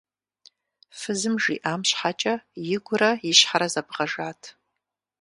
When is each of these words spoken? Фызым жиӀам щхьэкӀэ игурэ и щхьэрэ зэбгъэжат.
Фызым 0.99 1.35
жиӀам 1.43 1.81
щхьэкӀэ 1.89 2.35
игурэ 2.75 3.11
и 3.29 3.31
щхьэрэ 3.37 3.67
зэбгъэжат. 3.73 4.41